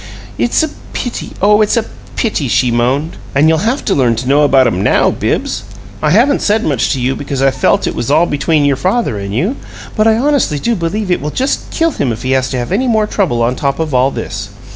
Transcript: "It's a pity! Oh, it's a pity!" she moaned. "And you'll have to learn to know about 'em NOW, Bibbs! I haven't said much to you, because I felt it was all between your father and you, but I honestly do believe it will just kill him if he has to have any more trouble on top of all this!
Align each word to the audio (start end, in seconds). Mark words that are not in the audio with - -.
"It's 0.39 0.63
a 0.63 0.69
pity! 0.93 1.33
Oh, 1.43 1.61
it's 1.61 1.77
a 1.77 1.85
pity!" 2.15 2.47
she 2.47 2.71
moaned. 2.71 3.17
"And 3.35 3.47
you'll 3.47 3.59
have 3.69 3.85
to 3.85 3.93
learn 3.93 4.15
to 4.15 4.27
know 4.27 4.41
about 4.41 4.65
'em 4.65 4.81
NOW, 4.83 5.11
Bibbs! 5.11 5.61
I 6.01 6.09
haven't 6.09 6.41
said 6.41 6.63
much 6.63 6.91
to 6.93 6.99
you, 6.99 7.15
because 7.15 7.39
I 7.39 7.51
felt 7.51 7.85
it 7.85 7.93
was 7.93 8.09
all 8.09 8.25
between 8.25 8.65
your 8.65 8.77
father 8.77 9.19
and 9.19 9.31
you, 9.31 9.57
but 9.95 10.07
I 10.07 10.17
honestly 10.17 10.57
do 10.57 10.73
believe 10.75 11.11
it 11.11 11.21
will 11.21 11.29
just 11.29 11.69
kill 11.69 11.91
him 11.91 12.11
if 12.11 12.23
he 12.23 12.31
has 12.31 12.49
to 12.49 12.57
have 12.57 12.71
any 12.71 12.87
more 12.87 13.05
trouble 13.05 13.43
on 13.43 13.55
top 13.55 13.77
of 13.77 13.93
all 13.93 14.09
this! 14.09 14.49